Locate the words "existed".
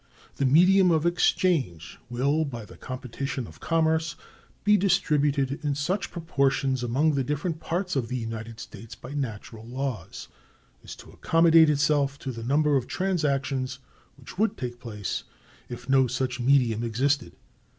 16.83-17.33